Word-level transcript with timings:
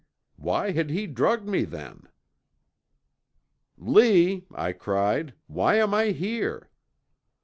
Why 0.35 0.71
had 0.71 0.89
he 0.89 1.05
drugged 1.05 1.47
me 1.47 1.63
then? 1.63 2.07
"'Lee,' 3.77 4.47
I 4.51 4.71
cried, 4.73 5.35
'why 5.45 5.75
am 5.75 5.93
I 5.93 6.05
here?' 6.07 6.71